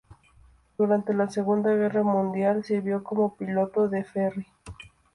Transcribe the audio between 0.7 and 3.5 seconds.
Durante la Segunda Guerra Mundial sirvió como